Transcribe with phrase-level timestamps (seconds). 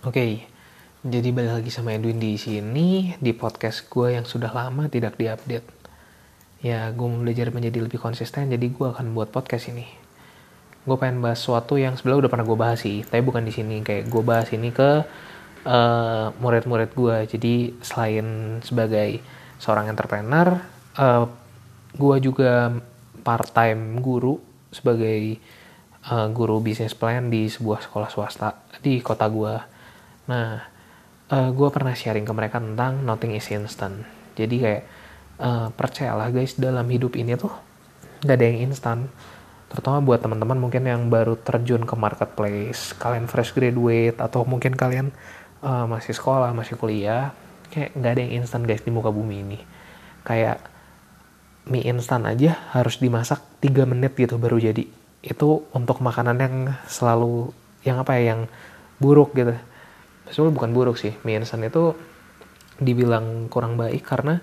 [0.00, 0.48] Oke,
[1.04, 5.68] jadi balik lagi sama Edwin di sini di podcast gue yang sudah lama tidak diupdate.
[6.64, 9.84] Ya, gue mau belajar menjadi lebih konsisten, jadi gue akan buat podcast ini.
[10.88, 13.84] Gue pengen bahas sesuatu yang sebenarnya udah pernah gue bahas sih, tapi bukan di sini.
[13.84, 15.04] Kayak gue bahas ini ke
[15.68, 17.16] uh, murid-murid gue.
[17.28, 17.54] Jadi
[17.84, 18.24] selain
[18.64, 19.20] sebagai
[19.60, 20.56] seorang entrepreneur,
[20.96, 21.28] uh,
[21.92, 22.80] gue juga
[23.20, 24.40] part-time guru
[24.72, 25.36] sebagai
[26.08, 29.71] uh, guru bisnis plan di sebuah sekolah swasta di kota gue
[30.30, 30.62] Nah,
[31.32, 34.06] uh, eh, gue pernah sharing ke mereka tentang nothing is instant.
[34.38, 34.82] Jadi kayak
[35.42, 37.52] uh, percayalah guys dalam hidup ini tuh
[38.22, 39.10] gak ada yang instan.
[39.72, 45.08] Terutama buat teman-teman mungkin yang baru terjun ke marketplace, kalian fresh graduate atau mungkin kalian
[45.64, 47.32] uh, masih sekolah, masih kuliah,
[47.72, 49.58] kayak gak ada yang instan guys di muka bumi ini.
[50.22, 50.60] Kayak
[51.62, 54.86] mie instan aja harus dimasak 3 menit gitu baru jadi.
[55.22, 58.40] Itu untuk makanan yang selalu yang apa ya yang
[59.02, 59.58] buruk gitu
[60.30, 61.16] sebenarnya bukan buruk sih.
[61.26, 61.96] Mie instan itu
[62.78, 64.42] dibilang kurang baik karena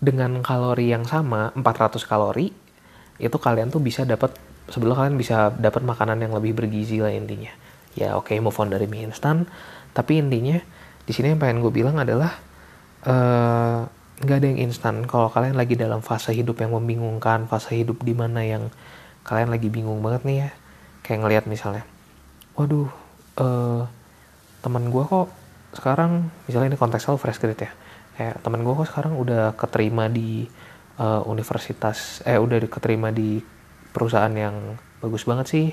[0.00, 2.48] dengan kalori yang sama 400 kalori
[3.20, 4.32] itu kalian tuh bisa dapat
[4.72, 7.52] sebelum kalian bisa dapat makanan yang lebih bergizi lah intinya.
[7.92, 9.44] Ya oke okay, move on dari mie instan.
[9.92, 10.56] Tapi intinya
[11.04, 12.32] di sini yang pengen gue bilang adalah
[13.04, 13.78] eh,
[14.24, 15.04] nggak uh, ada yang instan.
[15.04, 18.72] Kalau kalian lagi dalam fase hidup yang membingungkan fase hidup di mana yang
[19.26, 20.50] kalian lagi bingung banget nih ya.
[21.04, 21.84] Kayak ngelihat misalnya
[22.54, 22.88] waduh
[23.40, 23.84] uh,
[24.60, 25.28] teman gue kok
[25.76, 27.70] sekarang misalnya ini konteksnya fresh grade ya
[28.16, 30.44] kayak teman gue kok sekarang udah keterima di
[31.00, 33.40] uh, universitas eh udah keterima di
[33.90, 35.66] perusahaan yang bagus banget sih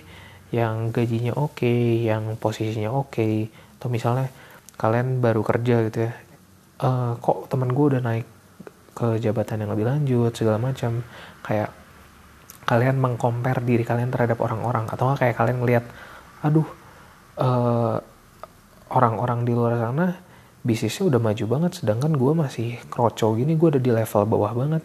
[0.55, 3.51] yang gajinya oke okay, yang posisinya oke okay.
[3.77, 4.31] atau misalnya
[4.79, 6.13] kalian baru kerja gitu ya
[6.85, 8.27] uh, kok teman gue udah naik
[8.97, 11.05] ke jabatan yang lebih lanjut segala macam
[11.45, 11.69] kayak
[12.67, 15.85] kalian mengcompare diri kalian terhadap orang-orang atau kayak kalian ngelihat
[16.41, 16.67] aduh
[17.39, 18.01] uh,
[18.91, 20.17] orang-orang di luar sana
[20.67, 24.83] bisnisnya udah maju banget sedangkan gue masih kroco gini gue udah di level bawah banget.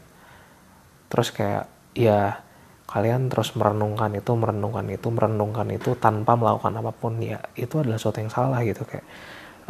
[1.10, 2.40] Terus kayak ya
[2.86, 7.96] kalian terus merenungkan itu merenungkan itu merenungkan itu tanpa melakukan apa pun ya itu adalah
[7.96, 9.06] sesuatu yang salah gitu kayak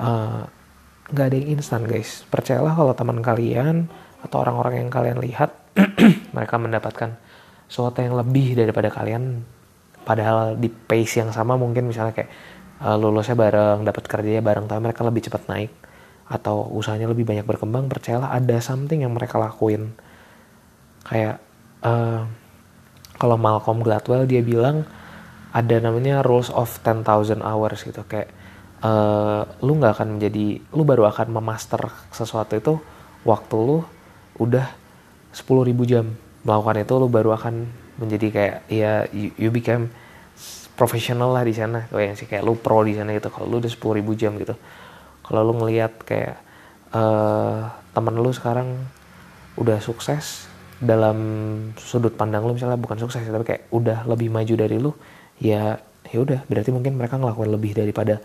[0.02, 0.42] uh,
[1.10, 2.26] nggak ada yang instan guys.
[2.26, 3.86] Percayalah kalau teman kalian
[4.22, 5.50] atau orang-orang yang kalian lihat
[6.36, 7.18] mereka mendapatkan
[7.66, 9.42] sesuatu yang lebih daripada kalian.
[10.02, 12.30] Padahal di pace yang sama mungkin misalnya kayak
[12.82, 15.72] uh, lulusnya bareng dapat kerjanya bareng tapi mereka lebih cepat naik
[16.26, 19.94] atau usahanya lebih banyak berkembang percayalah ada something yang mereka lakuin.
[21.06, 21.38] Kayak
[21.84, 22.24] uh,
[23.20, 24.88] kalau Malcolm Gladwell dia bilang
[25.52, 28.32] ada namanya rules of 10,000 hours gitu kayak
[28.80, 32.74] uh, lu nggak akan menjadi lu baru akan memaster sesuatu itu
[33.28, 33.78] waktu lu
[34.40, 34.66] udah
[35.36, 36.06] 10.000 jam.
[36.42, 37.54] Melakukan itu lu baru akan
[38.00, 39.92] menjadi kayak ya you, you became
[40.82, 41.86] profesional lah di sana.
[41.86, 43.30] Kayak sih kayak lu pro di sana gitu.
[43.30, 44.58] Kalau lu udah sepuluh ribu jam gitu.
[45.22, 46.42] Kalau lu ngelihat kayak
[46.90, 48.82] uh, temen lu sekarang
[49.54, 50.50] udah sukses
[50.82, 51.14] dalam
[51.78, 54.90] sudut pandang lu misalnya bukan sukses tapi kayak udah lebih maju dari lu
[55.38, 55.78] ya
[56.10, 56.42] ya udah.
[56.50, 58.18] Berarti mungkin mereka ngelakuin lebih daripada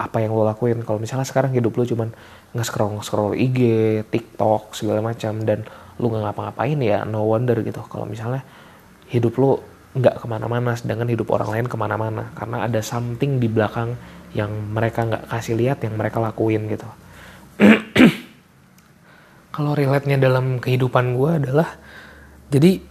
[0.00, 0.80] apa yang lo lakuin.
[0.88, 2.08] Kalau misalnya sekarang hidup lu cuman
[2.56, 3.60] nge-scroll nge-scroll IG,
[4.08, 5.68] TikTok segala macam dan
[6.00, 7.84] lu nggak ngapa-ngapain ya no wonder gitu.
[7.84, 8.40] Kalau misalnya
[9.12, 9.60] hidup lu
[9.94, 12.34] nggak ke mana-mana sedangkan hidup orang lain ke mana-mana.
[12.34, 13.94] Karena ada something di belakang
[14.34, 16.88] yang mereka nggak kasih lihat yang mereka lakuin gitu.
[19.54, 21.78] Kalau relate-nya dalam kehidupan gue adalah
[22.50, 22.82] jadi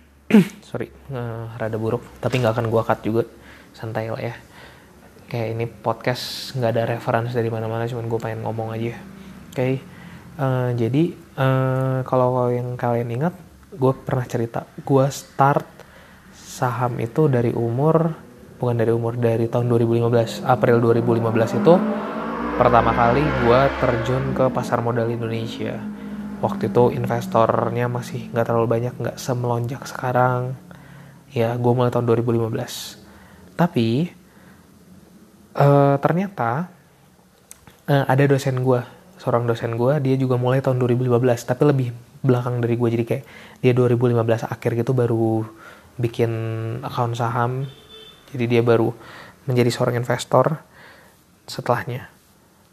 [0.70, 3.22] sorry uh, rada buruk tapi nggak akan gue cut juga.
[3.74, 4.34] Santai lah ya.
[5.26, 8.94] Kayak ini podcast nggak ada referensi dari mana-mana cuman gue pengen ngomong aja.
[9.50, 9.74] Oke okay.
[10.38, 13.34] uh, jadi uh, kalau yang kalian ingat
[13.74, 15.66] gue pernah cerita gue start
[16.54, 18.14] saham itu dari umur
[18.62, 21.74] bukan dari umur dari tahun 2015 April 2015 itu
[22.54, 25.74] pertama kali gue terjun ke pasar modal Indonesia.
[26.38, 30.54] Waktu itu investornya masih nggak terlalu banyak nggak semelonjak sekarang.
[31.34, 32.54] Ya gue mulai tahun 2015
[33.58, 34.14] tapi
[35.58, 36.70] uh, ternyata
[37.90, 38.82] uh, ada dosen gue
[39.18, 41.88] seorang dosen gue dia juga mulai tahun 2015 tapi lebih
[42.22, 43.24] belakang dari gue jadi kayak
[43.62, 45.46] dia 2015 akhir gitu baru
[46.00, 46.32] bikin
[46.82, 47.66] account saham.
[48.34, 48.90] Jadi dia baru
[49.46, 50.58] menjadi seorang investor
[51.46, 52.08] setelahnya.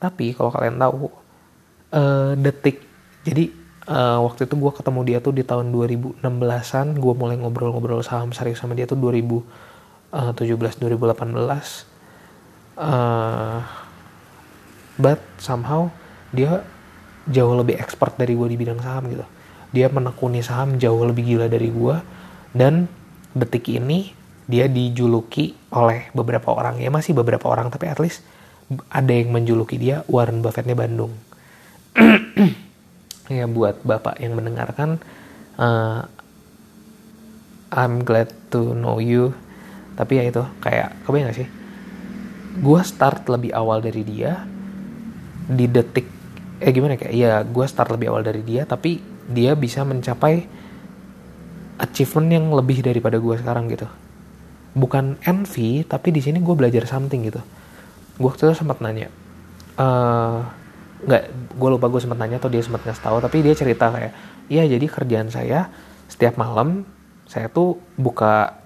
[0.02, 1.12] Tapi kalau kalian tahu
[1.94, 2.82] uh, detik
[3.22, 3.54] jadi
[3.86, 8.58] uh, waktu itu gue ketemu dia tuh di tahun 2016an gue mulai ngobrol-ngobrol saham serius
[8.58, 9.46] sama dia tuh 2017
[10.82, 10.82] 2018
[12.82, 13.62] uh,
[14.98, 15.94] but somehow
[16.34, 16.66] dia
[17.30, 19.26] jauh lebih expert dari gue di bidang saham gitu.
[19.72, 21.96] Dia menekuni saham jauh lebih gila dari gue
[22.52, 22.90] dan
[23.32, 24.12] detik ini
[24.50, 26.80] dia dijuluki oleh beberapa orang.
[26.80, 28.24] Ya masih beberapa orang tapi at least
[28.92, 31.14] ada yang menjuluki dia Warren Buffettnya Bandung.
[33.32, 35.00] Ya buat bapak yang mendengarkan
[35.56, 36.04] uh,
[37.72, 39.32] I'm glad to know you.
[39.96, 41.48] Tapi ya itu kayak kebayang gak sih?
[42.60, 44.44] Gue start lebih awal dari dia
[45.48, 46.08] di detik
[46.62, 50.46] eh gimana kayak ya gue start lebih awal dari dia tapi dia bisa mencapai
[51.82, 53.90] achievement yang lebih daripada gue sekarang gitu.
[54.78, 57.42] Bukan envy tapi di sini gue belajar something gitu.
[58.22, 59.10] Gue waktu itu sempat nanya
[59.82, 60.40] uh,
[61.02, 61.24] nggak
[61.58, 64.14] gue lupa gue sempat nanya atau dia sempat ngasih tahu tapi dia cerita kayak
[64.52, 65.74] iya jadi kerjaan saya
[66.06, 66.86] setiap malam
[67.26, 68.62] saya tuh buka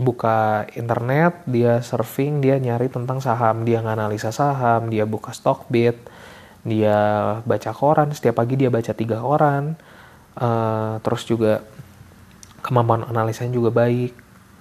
[0.00, 6.00] buka internet dia surfing dia nyari tentang saham dia nganalisa saham dia buka stockbit
[6.64, 6.98] dia
[7.44, 9.80] baca koran setiap pagi dia baca tiga koran.
[10.30, 11.60] Uh, terus juga
[12.60, 14.12] kemampuan analisanya juga baik.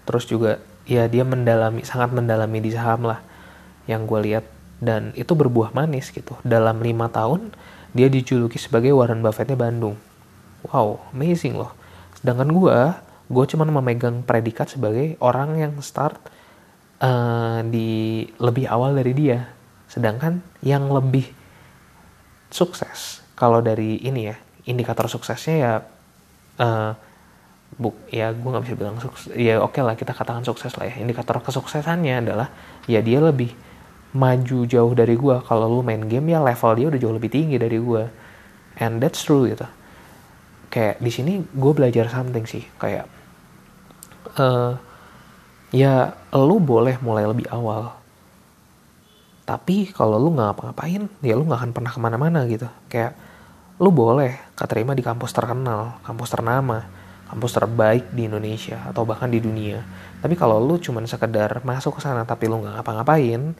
[0.07, 0.51] Terus juga
[0.89, 3.21] ya dia mendalami sangat mendalami di saham lah
[3.85, 4.45] yang gue lihat.
[4.79, 6.39] Dan itu berbuah manis gitu.
[6.41, 7.51] Dalam lima tahun
[7.91, 9.99] dia dijuluki sebagai Warren Buffettnya Bandung.
[10.67, 11.75] Wow amazing loh.
[12.15, 12.77] Sedangkan gue
[13.29, 16.17] gue cuma memegang predikat sebagai orang yang start
[17.03, 19.51] uh, di lebih awal dari dia.
[19.89, 21.27] Sedangkan yang lebih
[22.49, 24.35] sukses kalau dari ini ya
[24.65, 25.73] indikator suksesnya ya
[26.59, 26.91] uh,
[27.77, 30.89] buk ya gue nggak bisa bilang sukses ya oke okay lah kita katakan sukses lah
[30.89, 30.99] ya.
[30.99, 32.47] Indikator kesuksesannya adalah
[32.89, 33.53] ya dia lebih
[34.15, 37.61] maju jauh dari gue kalau lu main game ya level dia udah jauh lebih tinggi
[37.61, 38.03] dari gue
[38.81, 39.67] and that's true gitu.
[40.73, 43.05] Kayak di sini gue belajar something sih kayak
[44.37, 44.75] uh,
[45.69, 47.95] ya lu boleh mulai lebih awal.
[49.45, 52.67] Tapi kalau lu nggak ngapa-ngapain ya lu nggak akan pernah ke mana-mana gitu.
[52.89, 53.17] Kayak
[53.79, 56.98] lu boleh keterima di kampus terkenal kampus ternama
[57.29, 59.85] kampus terbaik di Indonesia atau bahkan di dunia.
[60.19, 63.53] Tapi kalau lu cuman sekedar masuk ke sana tapi lu nggak ngapa-ngapain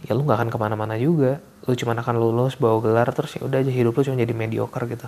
[0.00, 1.38] ya lu nggak akan ke mana-mana juga.
[1.68, 4.88] Lu cuma akan lulus bawa gelar terus ya udah aja hidup lu cuma jadi mediocre
[4.88, 5.06] gitu.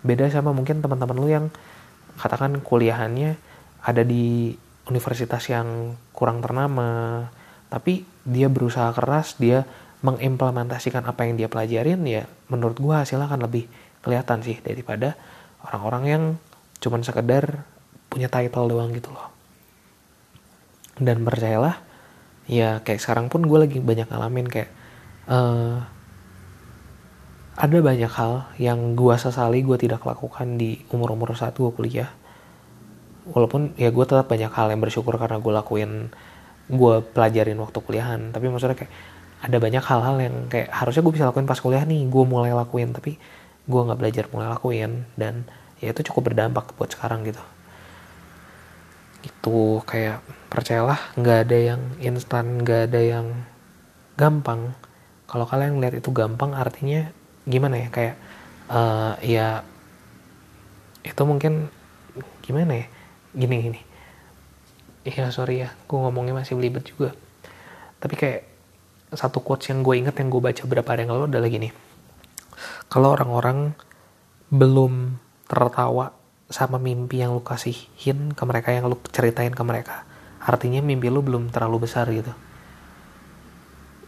[0.00, 1.46] Beda sama mungkin teman-teman lu yang
[2.16, 3.36] katakan kuliahannya
[3.84, 4.56] ada di
[4.88, 7.28] universitas yang kurang ternama
[7.70, 9.64] tapi dia berusaha keras dia
[10.00, 13.68] mengimplementasikan apa yang dia pelajarin ya menurut gua hasilnya akan lebih
[14.00, 15.14] kelihatan sih daripada
[15.64, 16.22] orang-orang yang
[16.80, 17.64] cuman sekedar
[18.10, 19.30] punya title doang gitu loh.
[21.00, 21.80] Dan percayalah
[22.50, 24.70] ya kayak sekarang pun gue lagi banyak ngalamin kayak
[25.30, 25.86] uh,
[27.60, 32.08] ada banyak hal yang gue sesali gue tidak lakukan di umur umur saat gue kuliah.
[33.30, 36.08] Walaupun ya gue tetap banyak hal yang bersyukur karena gue lakuin
[36.72, 38.32] gue pelajarin waktu kuliahan.
[38.32, 38.92] Tapi maksudnya kayak
[39.40, 42.96] ada banyak hal-hal yang kayak harusnya gue bisa lakuin pas kuliah nih gue mulai lakuin.
[42.96, 43.20] Tapi
[43.68, 45.04] gue nggak belajar mulai lakuin.
[45.20, 45.44] Dan
[45.80, 47.40] ya itu cukup berdampak buat sekarang gitu.
[49.24, 50.20] Itu kayak
[50.52, 53.26] percayalah nggak ada yang instan nggak ada yang
[54.20, 54.76] gampang.
[55.24, 57.08] Kalau kalian lihat itu gampang artinya
[57.48, 57.88] gimana ya?
[57.88, 58.16] Kayak
[58.68, 59.64] uh, ya
[61.00, 61.72] itu mungkin
[62.44, 62.86] gimana ya?
[63.32, 63.80] Gini gini.
[65.00, 67.16] Iya sorry ya gue ngomongnya masih belibet juga.
[68.00, 68.40] Tapi kayak
[69.16, 71.72] satu quotes yang gue inget yang gue baca beberapa hari yang lalu adalah gini.
[72.92, 73.72] Kalau orang-orang
[74.50, 75.16] belum
[75.50, 76.14] tertawa
[76.46, 80.06] sama mimpi yang lu kasihin ke mereka yang lu ceritain ke mereka.
[80.38, 82.30] Artinya mimpi lu belum terlalu besar gitu.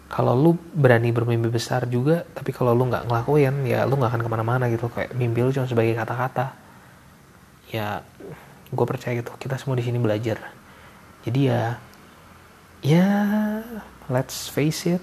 [0.07, 4.23] Kalau lu berani bermimpi besar juga tapi kalau lu nggak ngelakuin ya lu nggak akan
[4.23, 4.87] ke mana-mana gitu.
[4.87, 6.55] Kayak mimpi lu cuma sebagai kata-kata.
[7.75, 8.07] Ya
[8.71, 9.35] gue percaya gitu.
[9.35, 10.39] Kita semua di sini belajar.
[11.27, 11.79] Jadi ya
[12.87, 13.09] ya
[14.07, 15.03] let's face it.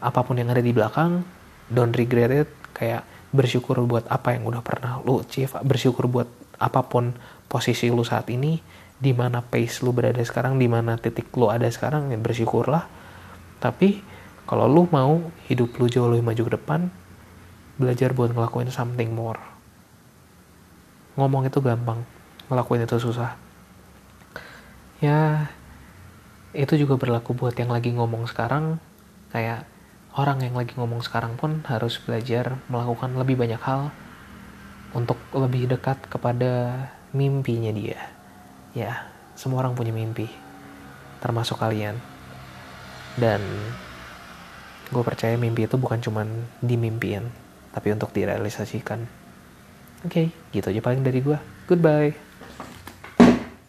[0.00, 1.24] Apa pun yang ada di belakang
[1.72, 2.50] don't regret it.
[2.76, 7.12] Kayak bersyukur buat apa yang udah pernah lu achieve bersyukur buat apa pun
[7.48, 8.60] posisi lu saat ini
[8.98, 12.84] di mana pace lu berada sekarang di mana titik lu ada sekarang ya bersyukurlah.
[13.62, 14.02] Tapi
[14.44, 16.80] kalau lu mau hidup lu jauh lebih maju ke depan
[17.78, 19.38] belajar buat ngelakuin something more.
[21.14, 22.02] Ngomong itu gampang
[22.50, 23.38] ngelakuin itu susah.
[24.98, 25.46] Ya
[26.50, 28.82] itu juga berlaku buat yang lagi ngomong sekarang
[29.30, 29.62] kayak
[30.18, 33.94] orang yang lagi ngomong sekarang pun harus belajar melakukan lebih banyak hal
[34.90, 36.74] untuk lebih dekat kepada
[37.14, 38.02] mimpinya dia.
[38.74, 39.06] Ya,
[39.38, 40.26] semua orang punya mimpi,
[41.22, 42.02] termasuk kalian.
[43.14, 43.40] Dan
[44.90, 46.26] gue percaya mimpi itu bukan cuma
[46.58, 47.30] dimimpiin,
[47.70, 49.06] tapi untuk direalisasikan.
[50.02, 51.38] Oke, okay, gitu aja paling dari gue.
[51.70, 52.27] Goodbye.